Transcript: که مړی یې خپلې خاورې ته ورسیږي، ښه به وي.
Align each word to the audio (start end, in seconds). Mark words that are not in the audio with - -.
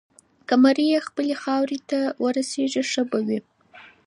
که 0.47 0.55
مړی 0.63 0.85
یې 0.93 0.99
خپلې 1.07 1.35
خاورې 1.41 1.77
ته 1.89 1.99
ورسیږي، 2.23 2.83
ښه 2.91 3.03
به 3.09 3.19
وي. 3.27 3.39